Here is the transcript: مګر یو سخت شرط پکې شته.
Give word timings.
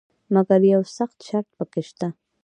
مګر 0.33 0.59
یو 0.73 0.81
سخت 0.97 1.17
شرط 1.27 1.49
پکې 1.57 1.81
شته. 1.87 2.07